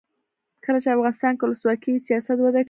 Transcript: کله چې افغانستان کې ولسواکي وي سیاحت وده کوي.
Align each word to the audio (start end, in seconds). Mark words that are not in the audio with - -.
کله 0.65 0.77
چې 0.83 0.89
افغانستان 0.95 1.33
کې 1.37 1.43
ولسواکي 1.45 1.89
وي 1.91 1.99
سیاحت 2.07 2.37
وده 2.41 2.49
کوي. 2.59 2.59